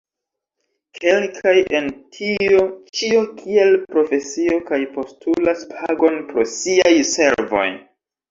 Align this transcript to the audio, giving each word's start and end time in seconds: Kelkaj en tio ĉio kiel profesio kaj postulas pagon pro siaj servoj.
Kelkaj 0.99 1.51
en 1.79 1.89
tio 2.17 2.63
ĉio 3.01 3.19
kiel 3.43 3.77
profesio 3.95 4.57
kaj 4.71 4.79
postulas 4.95 5.61
pagon 5.77 6.17
pro 6.31 6.47
siaj 6.57 6.95
servoj. 7.13 7.67